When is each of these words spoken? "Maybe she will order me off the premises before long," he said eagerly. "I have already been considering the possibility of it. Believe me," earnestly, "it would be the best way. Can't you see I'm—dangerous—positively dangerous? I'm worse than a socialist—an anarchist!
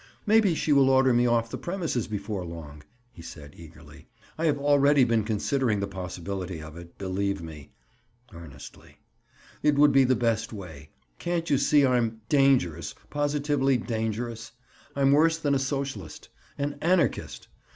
"Maybe 0.25 0.55
she 0.55 0.73
will 0.73 0.89
order 0.89 1.13
me 1.13 1.27
off 1.27 1.51
the 1.51 1.59
premises 1.59 2.07
before 2.07 2.43
long," 2.43 2.81
he 3.11 3.21
said 3.21 3.53
eagerly. 3.55 4.07
"I 4.35 4.47
have 4.47 4.57
already 4.57 5.03
been 5.03 5.23
considering 5.23 5.79
the 5.79 5.85
possibility 5.85 6.59
of 6.59 6.75
it. 6.75 6.97
Believe 6.97 7.39
me," 7.43 7.69
earnestly, 8.33 8.97
"it 9.61 9.75
would 9.75 9.91
be 9.91 10.03
the 10.03 10.15
best 10.15 10.51
way. 10.51 10.89
Can't 11.19 11.51
you 11.51 11.59
see 11.59 11.85
I'm—dangerous—positively 11.85 13.77
dangerous? 13.77 14.53
I'm 14.95 15.11
worse 15.11 15.37
than 15.37 15.53
a 15.53 15.59
socialist—an 15.59 16.79
anarchist! 16.81 17.47